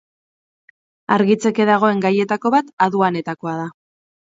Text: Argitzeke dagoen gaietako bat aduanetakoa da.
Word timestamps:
Argitzeke 1.17 1.69
dagoen 1.73 2.03
gaietako 2.09 2.55
bat 2.59 2.77
aduanetakoa 2.91 3.61
da. 3.65 3.75